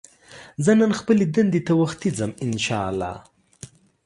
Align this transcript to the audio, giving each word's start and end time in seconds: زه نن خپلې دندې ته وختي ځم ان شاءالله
زه 0.63 0.71
نن 0.79 0.91
خپلې 0.99 1.25
دندې 1.35 1.61
ته 1.67 1.73
وختي 1.81 2.09
ځم 2.17 2.31
ان 2.43 2.51
شاءالله 2.65 3.15